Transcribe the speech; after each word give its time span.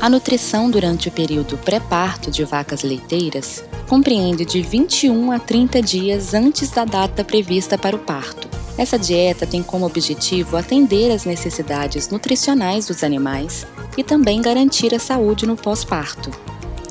A 0.00 0.10
nutrição 0.10 0.70
durante 0.70 1.08
o 1.08 1.10
período 1.10 1.56
pré-parto 1.56 2.30
de 2.30 2.44
vacas 2.44 2.82
leiteiras 2.82 3.64
compreende 3.88 4.44
de 4.44 4.60
21 4.60 5.32
a 5.32 5.38
30 5.38 5.80
dias 5.80 6.34
antes 6.34 6.70
da 6.70 6.84
data 6.84 7.24
prevista 7.24 7.78
para 7.78 7.96
o 7.96 7.98
parto. 7.98 8.46
Essa 8.76 8.98
dieta 8.98 9.46
tem 9.46 9.62
como 9.62 9.86
objetivo 9.86 10.58
atender 10.58 11.10
às 11.10 11.24
necessidades 11.24 12.10
nutricionais 12.10 12.86
dos 12.86 13.02
animais 13.02 13.66
e 13.96 14.04
também 14.04 14.42
garantir 14.42 14.94
a 14.94 14.98
saúde 14.98 15.46
no 15.46 15.56
pós-parto. 15.56 16.30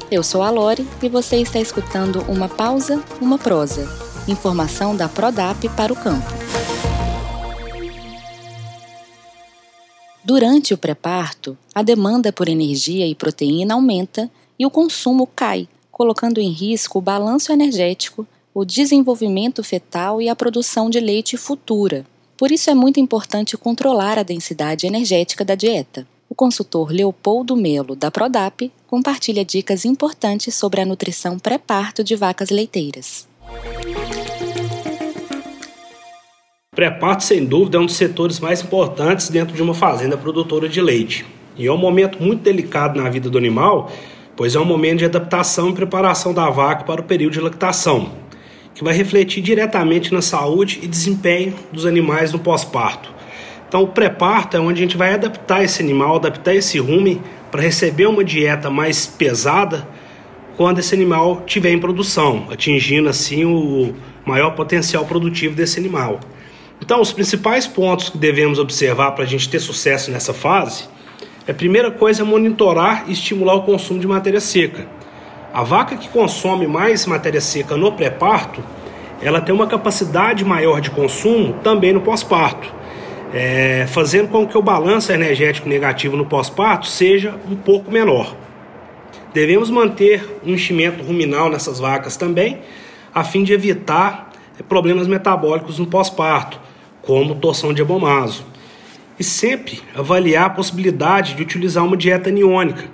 Eu 0.10 0.24
sou 0.24 0.42
a 0.42 0.50
Lore 0.50 0.88
e 1.02 1.08
você 1.08 1.38
está 1.38 1.60
escutando 1.60 2.26
uma 2.28 2.50
pausa, 2.50 3.04
uma 3.22 3.38
prosa. 3.38 3.88
Informação 4.28 4.96
da 4.96 5.10
Prodap 5.10 5.68
para 5.70 5.94
o 5.94 5.96
campo. 5.96 6.34
Durante 10.26 10.74
o 10.74 10.78
pré-parto, 10.78 11.58
a 11.76 11.84
demanda 11.84 12.32
por 12.32 12.48
energia 12.48 13.06
e 13.06 13.14
proteína 13.14 13.74
aumenta 13.74 14.32
e 14.58 14.66
o 14.66 14.70
consumo 14.70 15.28
cai, 15.28 15.68
colocando 15.92 16.40
em 16.40 16.50
risco 16.50 16.98
o 16.98 17.02
balanço 17.02 17.52
energético, 17.52 18.26
o 18.54 18.64
desenvolvimento 18.64 19.62
fetal 19.66 20.22
e 20.22 20.30
a 20.30 20.36
produção 20.36 20.90
de 20.90 21.02
leite 21.02 21.36
futura. 21.36 22.06
Por 22.38 22.54
isso 22.54 22.70
é 22.70 22.74
muito 22.74 23.02
importante 23.02 23.58
controlar 23.58 24.18
a 24.18 24.24
densidade 24.24 24.88
energética 24.88 25.44
da 25.44 25.56
dieta. 25.56 26.08
O 26.30 26.36
consultor 26.36 26.90
Leopoldo 26.90 27.58
Melo, 27.58 27.94
da 27.94 28.10
Prodap, 28.10 28.72
compartilha 28.88 29.44
dicas 29.44 29.84
importantes 29.84 30.56
sobre 30.56 30.80
a 30.80 30.86
nutrição 30.86 31.38
pré-parto 31.38 32.02
de 32.02 32.16
vacas 32.16 32.50
leiteiras. 32.50 33.28
Pré-parto, 36.76 37.24
sem 37.24 37.46
dúvida, 37.46 37.78
é 37.78 37.80
um 37.80 37.86
dos 37.86 37.96
setores 37.96 38.40
mais 38.40 38.64
importantes 38.64 39.30
dentro 39.30 39.56
de 39.56 39.62
uma 39.62 39.76
fazenda 39.76 40.18
produtora 40.18 40.68
de 40.68 40.82
leite. 40.82 41.24
E 41.56 41.68
é 41.68 41.72
um 41.72 41.78
momento 41.78 42.22
muito 42.22 42.42
delicado 42.42 43.00
na 43.00 43.08
vida 43.12 43.30
do 43.30 43.38
animal, 43.38 43.92
pois 44.36 44.56
é 44.56 44.60
um 44.60 44.66
momento 44.66 45.00
de 45.00 45.06
adaptação 45.06 45.70
e 45.70 45.74
preparação 45.74 46.34
da 46.34 46.50
vaca 46.50 46.84
para 46.84 47.00
o 47.00 47.04
período 47.04 47.34
de 47.34 47.40
lactação, 47.40 48.10
que 48.74 48.84
vai 48.84 48.96
refletir 48.96 49.44
diretamente 49.44 50.12
na 50.12 50.22
saúde 50.22 50.80
e 50.82 50.88
desempenho 50.88 51.54
dos 51.72 51.86
animais 51.86 52.34
no 52.34 52.40
pós-parto. 52.40 53.14
Então, 53.68 53.84
o 53.84 53.88
pré-parto 53.88 54.58
é 54.58 54.60
onde 54.60 54.80
a 54.80 54.84
gente 54.84 54.98
vai 54.98 55.14
adaptar 55.14 55.64
esse 55.64 55.80
animal, 55.80 56.16
adaptar 56.16 56.56
esse 56.56 56.80
rumen 56.80 57.22
para 57.52 57.62
receber 57.62 58.08
uma 58.08 58.24
dieta 58.24 58.72
mais 58.72 59.06
pesada 59.06 59.88
quando 60.58 60.80
esse 60.80 60.96
animal 60.96 61.44
estiver 61.46 61.72
em 61.72 61.80
produção, 61.80 62.48
atingindo 62.52 63.10
assim 63.10 63.46
o 63.46 63.94
maior 64.26 64.56
potencial 64.56 65.06
produtivo 65.06 65.56
desse 65.56 65.80
animal. 65.80 66.20
Então, 66.84 67.00
os 67.00 67.14
principais 67.14 67.66
pontos 67.66 68.10
que 68.10 68.18
devemos 68.18 68.60
observar 68.60 69.12
para 69.12 69.24
a 69.24 69.28
gente 69.28 69.48
ter 69.48 69.62
sucesso 69.62 70.12
nessa 70.12 70.34
fase 70.34 70.84
é 71.48 71.52
a 71.52 71.56
primeira 71.56 71.90
coisa 71.90 72.24
é 72.24 72.26
monitorar 72.26 73.06
e 73.08 73.14
estimular 73.14 73.54
o 73.54 73.62
consumo 73.62 74.02
de 74.02 74.06
matéria 74.06 74.42
seca. 74.42 74.86
A 75.54 75.64
vaca 75.64 75.96
que 75.96 76.10
consome 76.10 76.68
mais 76.68 77.06
matéria 77.06 77.40
seca 77.40 77.78
no 77.78 77.94
pré-parto, 77.94 78.62
ela 79.22 79.40
tem 79.40 79.56
uma 79.56 79.66
capacidade 79.66 80.44
maior 80.44 80.82
de 80.82 80.92
consumo 80.92 81.54
também 81.64 81.94
no 81.94 82.02
pós-parto, 82.02 82.70
é, 83.34 83.86
fazendo 83.88 84.28
com 84.28 84.46
que 84.46 84.58
o 84.58 84.62
balanço 84.62 85.10
energético 85.10 85.70
negativo 85.70 86.18
no 86.18 86.26
pós-parto 86.26 86.88
seja 86.88 87.34
um 87.50 87.56
pouco 87.56 87.90
menor. 87.90 88.36
Devemos 89.34 89.70
manter 89.70 90.42
um 90.46 90.54
enchimento 90.54 91.02
ruminal 91.02 91.50
nessas 91.50 91.80
vacas 91.80 92.18
também, 92.18 92.60
a 93.16 93.24
fim 93.24 93.42
de 93.42 93.54
evitar 93.54 94.34
problemas 94.68 95.08
metabólicos 95.08 95.80
no 95.80 95.88
pós-parto, 95.88 96.63
como 97.04 97.36
torção 97.36 97.74
de 97.74 97.82
abomaso. 97.82 98.46
E 99.20 99.24
sempre 99.24 99.82
avaliar 99.94 100.46
a 100.46 100.50
possibilidade 100.50 101.36
de 101.36 101.44
utilizar 101.44 101.86
uma 101.86 101.96
dieta 101.96 102.30
aniônica, 102.30 102.86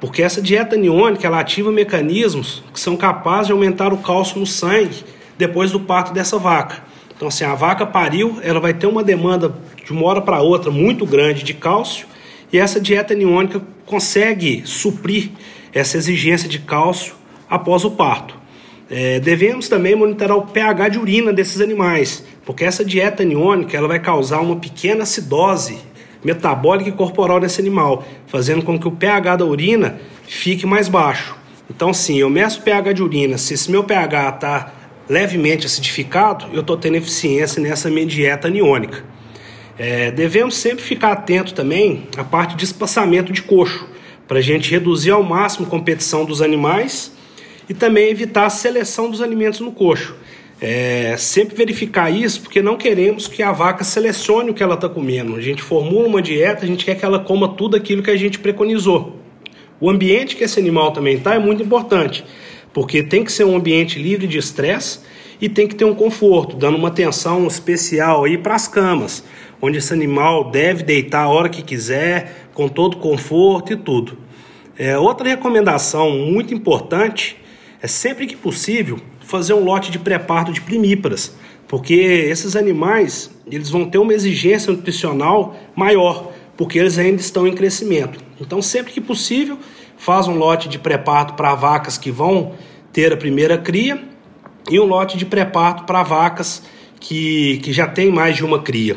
porque 0.00 0.22
essa 0.22 0.42
dieta 0.42 0.74
aniônica 0.74 1.26
ela 1.26 1.40
ativa 1.40 1.70
mecanismos 1.70 2.62
que 2.72 2.80
são 2.80 2.96
capazes 2.96 3.46
de 3.46 3.52
aumentar 3.52 3.92
o 3.92 3.98
cálcio 3.98 4.38
no 4.38 4.46
sangue 4.46 5.04
depois 5.36 5.70
do 5.70 5.80
parto 5.80 6.12
dessa 6.12 6.38
vaca. 6.38 6.82
Então, 7.16 7.28
assim, 7.28 7.44
a 7.44 7.54
vaca 7.54 7.84
pariu, 7.84 8.38
ela 8.42 8.60
vai 8.60 8.72
ter 8.72 8.86
uma 8.86 9.02
demanda 9.02 9.54
de 9.84 9.92
uma 9.92 10.04
hora 10.06 10.20
para 10.20 10.40
outra 10.40 10.70
muito 10.70 11.04
grande 11.04 11.42
de 11.42 11.52
cálcio, 11.52 12.06
e 12.52 12.58
essa 12.58 12.80
dieta 12.80 13.12
aniônica 13.12 13.60
consegue 13.84 14.62
suprir 14.64 15.30
essa 15.72 15.96
exigência 15.96 16.48
de 16.48 16.60
cálcio 16.60 17.14
após 17.50 17.84
o 17.84 17.90
parto. 17.90 18.37
É, 18.90 19.20
devemos 19.20 19.68
também 19.68 19.94
monitorar 19.94 20.36
o 20.36 20.46
pH 20.46 20.88
de 20.88 20.98
urina 20.98 21.32
desses 21.32 21.60
animais, 21.60 22.24
porque 22.44 22.64
essa 22.64 22.84
dieta 22.84 23.22
aniônica 23.22 23.76
ela 23.76 23.86
vai 23.86 23.98
causar 23.98 24.40
uma 24.40 24.56
pequena 24.56 25.02
acidose 25.02 25.78
metabólica 26.24 26.88
e 26.88 26.92
corporal 26.92 27.38
nesse 27.38 27.60
animal, 27.60 28.04
fazendo 28.26 28.62
com 28.62 28.78
que 28.78 28.88
o 28.88 28.92
pH 28.92 29.36
da 29.36 29.44
urina 29.44 30.00
fique 30.26 30.66
mais 30.66 30.88
baixo. 30.88 31.36
Então, 31.70 31.92
sim, 31.92 32.18
eu 32.18 32.30
meço 32.30 32.60
o 32.60 32.62
pH 32.62 32.92
de 32.94 33.02
urina, 33.02 33.36
se 33.36 33.54
esse 33.54 33.70
meu 33.70 33.84
pH 33.84 34.28
está 34.30 34.72
levemente 35.08 35.66
acidificado, 35.66 36.46
eu 36.52 36.60
estou 36.62 36.76
tendo 36.76 36.96
eficiência 36.96 37.62
nessa 37.62 37.90
minha 37.90 38.06
dieta 38.06 38.48
aniônica. 38.48 39.04
É, 39.78 40.10
devemos 40.10 40.56
sempre 40.56 40.82
ficar 40.82 41.12
atento 41.12 41.54
também 41.54 42.08
à 42.16 42.24
parte 42.24 42.56
de 42.56 42.64
espaçamento 42.64 43.32
de 43.32 43.42
coxo, 43.42 43.86
para 44.26 44.38
a 44.38 44.42
gente 44.42 44.70
reduzir 44.70 45.10
ao 45.10 45.22
máximo 45.22 45.66
a 45.66 45.70
competição 45.70 46.24
dos 46.24 46.42
animais 46.42 47.12
e 47.68 47.74
também 47.74 48.08
evitar 48.08 48.46
a 48.46 48.50
seleção 48.50 49.10
dos 49.10 49.20
alimentos 49.20 49.60
no 49.60 49.72
coxo. 49.72 50.16
É, 50.60 51.14
sempre 51.16 51.54
verificar 51.54 52.10
isso, 52.10 52.40
porque 52.40 52.60
não 52.60 52.76
queremos 52.76 53.28
que 53.28 53.42
a 53.42 53.52
vaca 53.52 53.84
selecione 53.84 54.50
o 54.50 54.54
que 54.54 54.62
ela 54.62 54.74
está 54.74 54.88
comendo. 54.88 55.36
A 55.36 55.40
gente 55.40 55.62
formula 55.62 56.08
uma 56.08 56.22
dieta, 56.22 56.64
a 56.64 56.66
gente 56.66 56.84
quer 56.84 56.96
que 56.96 57.04
ela 57.04 57.20
coma 57.20 57.48
tudo 57.48 57.76
aquilo 57.76 58.02
que 58.02 58.10
a 58.10 58.16
gente 58.16 58.40
preconizou. 58.40 59.16
O 59.80 59.88
ambiente 59.88 60.34
que 60.34 60.42
esse 60.42 60.58
animal 60.58 60.90
também 60.90 61.16
está 61.16 61.34
é 61.34 61.38
muito 61.38 61.62
importante, 61.62 62.24
porque 62.72 63.02
tem 63.02 63.22
que 63.22 63.30
ser 63.30 63.44
um 63.44 63.56
ambiente 63.56 64.00
livre 64.00 64.26
de 64.26 64.36
estresse 64.36 65.00
e 65.40 65.48
tem 65.48 65.68
que 65.68 65.76
ter 65.76 65.84
um 65.84 65.94
conforto, 65.94 66.56
dando 66.56 66.76
uma 66.76 66.88
atenção 66.88 67.46
especial 67.46 68.24
aí 68.24 68.36
para 68.36 68.56
as 68.56 68.66
camas, 68.66 69.22
onde 69.62 69.78
esse 69.78 69.92
animal 69.92 70.50
deve 70.50 70.82
deitar 70.82 71.22
a 71.22 71.28
hora 71.28 71.48
que 71.48 71.62
quiser, 71.62 72.48
com 72.52 72.68
todo 72.68 72.96
conforto 72.96 73.72
e 73.72 73.76
tudo. 73.76 74.18
É, 74.76 74.98
outra 74.98 75.28
recomendação 75.28 76.10
muito 76.10 76.52
importante 76.52 77.36
é 77.80 77.86
sempre 77.86 78.26
que 78.26 78.36
possível 78.36 78.98
fazer 79.20 79.54
um 79.54 79.62
lote 79.62 79.90
de 79.90 79.98
pré-parto 79.98 80.52
de 80.52 80.60
primíparas, 80.60 81.36
porque 81.66 81.94
esses 81.94 82.56
animais 82.56 83.30
eles 83.50 83.70
vão 83.70 83.84
ter 83.88 83.98
uma 83.98 84.12
exigência 84.12 84.72
nutricional 84.72 85.56
maior, 85.76 86.32
porque 86.56 86.78
eles 86.78 86.98
ainda 86.98 87.20
estão 87.20 87.46
em 87.46 87.54
crescimento. 87.54 88.18
Então, 88.40 88.60
sempre 88.60 88.92
que 88.92 89.00
possível, 89.00 89.58
faz 89.96 90.26
um 90.28 90.34
lote 90.34 90.68
de 90.68 90.78
pré-parto 90.78 91.34
para 91.34 91.54
vacas 91.54 91.98
que 91.98 92.10
vão 92.10 92.54
ter 92.92 93.12
a 93.12 93.16
primeira 93.16 93.58
cria 93.58 94.02
e 94.70 94.78
um 94.80 94.84
lote 94.84 95.16
de 95.16 95.26
pré-parto 95.26 95.84
para 95.84 96.02
vacas 96.02 96.62
que, 97.00 97.58
que 97.58 97.72
já 97.72 97.86
tem 97.86 98.10
mais 98.10 98.36
de 98.36 98.44
uma 98.44 98.60
cria. 98.60 98.96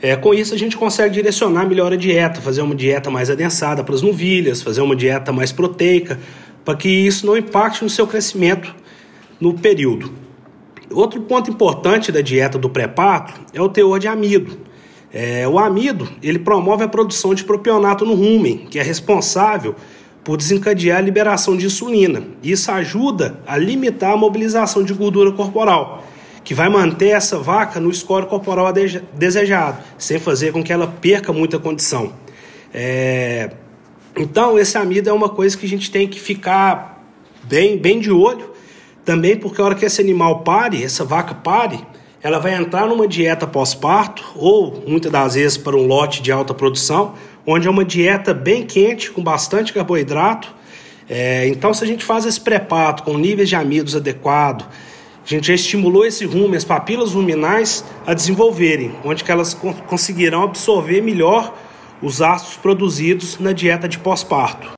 É, 0.00 0.14
com 0.16 0.34
isso, 0.34 0.54
a 0.54 0.58
gente 0.58 0.76
consegue 0.76 1.14
direcionar 1.14 1.66
melhor 1.66 1.92
a 1.92 1.96
dieta, 1.96 2.40
fazer 2.40 2.60
uma 2.60 2.74
dieta 2.74 3.10
mais 3.10 3.30
adensada 3.30 3.82
para 3.82 3.94
as 3.94 4.02
novilhas, 4.02 4.62
fazer 4.62 4.82
uma 4.82 4.94
dieta 4.94 5.32
mais 5.32 5.50
proteica, 5.50 6.18
para 6.64 6.76
que 6.76 6.88
isso 6.88 7.26
não 7.26 7.36
impacte 7.36 7.82
no 7.82 7.90
seu 7.90 8.06
crescimento 8.06 8.74
no 9.40 9.54
período. 9.54 10.12
Outro 10.90 11.20
ponto 11.22 11.50
importante 11.50 12.12
da 12.12 12.20
dieta 12.20 12.58
do 12.58 12.70
pré-parto 12.70 13.40
é 13.52 13.60
o 13.60 13.68
teor 13.68 13.98
de 13.98 14.08
amido. 14.08 14.58
É, 15.12 15.46
o 15.46 15.58
amido 15.58 16.08
ele 16.22 16.38
promove 16.38 16.84
a 16.84 16.88
produção 16.88 17.34
de 17.34 17.44
propionato 17.44 18.04
no 18.04 18.14
rumen, 18.14 18.66
que 18.70 18.78
é 18.78 18.82
responsável 18.82 19.74
por 20.24 20.36
desencadear 20.36 20.98
a 20.98 21.00
liberação 21.00 21.56
de 21.56 21.66
insulina. 21.66 22.22
Isso 22.42 22.70
ajuda 22.70 23.38
a 23.46 23.56
limitar 23.56 24.12
a 24.12 24.16
mobilização 24.16 24.82
de 24.82 24.94
gordura 24.94 25.30
corporal, 25.30 26.04
que 26.42 26.54
vai 26.54 26.68
manter 26.68 27.10
essa 27.10 27.38
vaca 27.38 27.78
no 27.78 27.92
score 27.92 28.26
corporal 28.26 28.72
desejado, 29.12 29.78
sem 29.98 30.18
fazer 30.18 30.52
com 30.52 30.64
que 30.64 30.72
ela 30.72 30.86
perca 30.86 31.32
muita 31.32 31.58
condição. 31.58 32.12
É... 32.72 33.50
Então, 34.16 34.58
esse 34.58 34.78
amido 34.78 35.10
é 35.10 35.12
uma 35.12 35.28
coisa 35.28 35.56
que 35.56 35.66
a 35.66 35.68
gente 35.68 35.90
tem 35.90 36.06
que 36.06 36.20
ficar 36.20 37.02
bem, 37.44 37.76
bem 37.76 37.98
de 37.98 38.10
olho 38.10 38.54
também 39.04 39.36
porque 39.36 39.60
a 39.60 39.64
hora 39.64 39.74
que 39.74 39.84
esse 39.84 40.00
animal 40.00 40.40
pare, 40.40 40.82
essa 40.82 41.04
vaca 41.04 41.34
pare, 41.34 41.78
ela 42.22 42.38
vai 42.38 42.54
entrar 42.54 42.86
numa 42.86 43.06
dieta 43.06 43.46
pós-parto 43.46 44.24
ou 44.34 44.82
muitas 44.86 45.12
das 45.12 45.34
vezes 45.34 45.58
para 45.58 45.76
um 45.76 45.86
lote 45.86 46.22
de 46.22 46.32
alta 46.32 46.54
produção, 46.54 47.14
onde 47.46 47.68
é 47.68 47.70
uma 47.70 47.84
dieta 47.84 48.32
bem 48.32 48.64
quente, 48.64 49.10
com 49.10 49.22
bastante 49.22 49.74
carboidrato. 49.74 50.54
É, 51.06 51.46
então, 51.48 51.74
se 51.74 51.84
a 51.84 51.86
gente 51.86 52.02
faz 52.02 52.24
esse 52.24 52.40
pré-parto 52.40 53.02
com 53.02 53.18
níveis 53.18 53.50
de 53.50 53.56
amidos 53.56 53.94
adequados, 53.94 54.64
a 55.22 55.28
gente 55.28 55.48
já 55.48 55.54
estimulou 55.54 56.06
esse 56.06 56.24
rumo, 56.24 56.54
as 56.54 56.64
papilas 56.64 57.12
ruminais 57.12 57.84
a 58.06 58.14
desenvolverem, 58.14 58.94
onde 59.04 59.22
que 59.22 59.30
elas 59.30 59.52
conseguirão 59.86 60.44
absorver 60.44 61.02
melhor 61.02 61.54
os 62.04 62.20
ácidos 62.20 62.58
produzidos 62.58 63.38
na 63.38 63.54
dieta 63.54 63.88
de 63.88 63.98
pós-parto. 63.98 64.74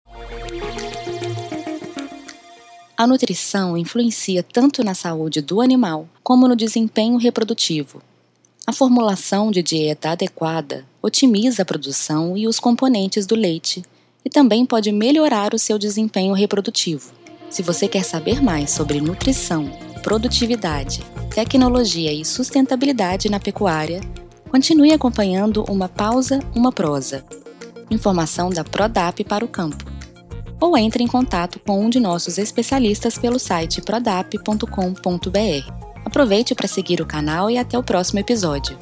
A 2.97 3.05
nutrição 3.05 3.77
influencia 3.77 4.45
tanto 4.45 4.85
na 4.85 4.95
saúde 4.95 5.43
do 5.43 5.61
animal 5.61 6.09
como 6.23 6.47
no 6.47 6.55
desempenho 6.55 7.17
reprodutivo. 7.19 8.01
A 8.65 8.73
formulação 8.73 9.51
de 9.51 9.61
dieta 9.61 10.11
adequada 10.11 10.85
otimiza 11.03 11.63
a 11.63 11.65
produção 11.65 12.37
e 12.37 12.47
os 12.47 12.61
componentes 12.61 13.27
do 13.27 13.35
leite 13.35 13.83
e 14.25 14.31
também 14.31 14.65
pode 14.65 14.93
melhorar 14.93 15.53
o 15.53 15.59
seu 15.59 15.81
desempenho 15.81 16.33
reprodutivo. 16.33 17.11
Se 17.51 17.61
você 17.61 17.89
quer 17.89 18.05
saber 18.05 18.41
mais 18.41 18.71
sobre 18.71 19.01
nutrição, 19.01 19.69
produtividade, 20.01 21.01
tecnologia 21.35 22.13
e 22.13 22.25
sustentabilidade 22.25 23.29
na 23.29 23.41
pecuária, 23.41 24.01
continue 24.57 24.91
acompanhando 24.91 25.63
uma 25.69 25.87
pausa, 25.87 26.41
uma 26.55 26.73
prosa. 26.73 27.23
Informação 27.91 28.49
da 28.49 28.65
Prodap 28.65 29.23
para 29.23 29.45
o 29.45 29.49
campo. 29.49 29.85
Ou 30.59 30.79
entre 30.79 31.05
em 31.05 31.07
contato 31.07 31.61
com 31.61 31.85
um 31.85 31.91
de 31.91 32.01
nossos 32.01 32.39
especialistas 32.39 33.19
pelo 33.19 33.39
site 33.39 33.83
prodap.com.br. 33.83 34.65
Aproveite 36.07 36.55
para 36.55 36.67
seguir 36.67 37.03
o 37.03 37.07
canal 37.07 37.51
e 37.51 37.59
até 37.59 37.79
o 37.79 37.83
próximo 37.83 38.19
episódio. 38.19 38.79